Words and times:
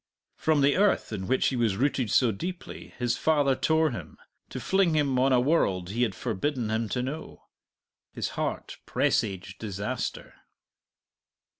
From 0.35 0.61
the 0.61 0.77
earth 0.77 1.13
in 1.13 1.27
which 1.27 1.49
he 1.49 1.55
was 1.55 1.77
rooted 1.77 2.09
so 2.09 2.31
deeply 2.31 2.91
his 2.97 3.17
father 3.17 3.53
tore 3.55 3.91
him, 3.91 4.17
to 4.49 4.59
fling 4.59 4.95
him 4.95 5.19
on 5.19 5.31
a 5.31 5.39
world 5.39 5.91
he 5.91 6.01
had 6.01 6.15
forbidden 6.15 6.71
him 6.71 6.89
to 6.89 7.03
know. 7.03 7.43
His 8.11 8.29
heart 8.29 8.79
presaged 8.87 9.59
disaster. 9.59 10.33